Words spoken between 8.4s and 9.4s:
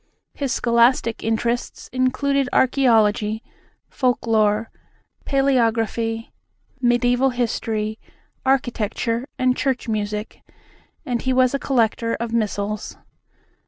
architecture